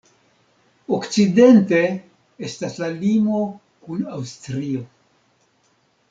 [0.95, 1.81] Okcidente
[2.47, 3.41] estas la limo
[3.83, 4.81] kun Aŭstrio.